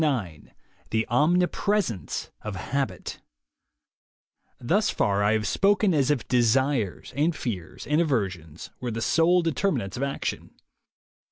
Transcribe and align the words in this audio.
IX 0.03 0.47
THE 0.89 1.05
OMNIPRESENCE 1.09 2.31
OF 2.41 2.55
HABIT 2.55 3.21
npHUS 4.59 4.89
far 4.91 5.21
I 5.23 5.33
have 5.33 5.45
spoken 5.45 5.93
as 5.93 6.09
if 6.09 6.27
desires 6.27 7.13
(and 7.15 7.35
fears 7.35 7.83
■* 7.85 7.87
and 7.91 8.01
aversions) 8.01 8.71
were 8.79 8.89
the 8.89 8.99
sole 9.03 9.43
determinants 9.43 9.97
of 9.97 10.01
action. 10.01 10.55